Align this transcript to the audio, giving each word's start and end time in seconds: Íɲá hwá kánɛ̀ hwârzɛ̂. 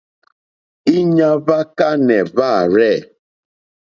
Íɲá 0.97 1.29
hwá 1.43 1.57
kánɛ̀ 1.77 2.19
hwârzɛ̂. 2.33 2.97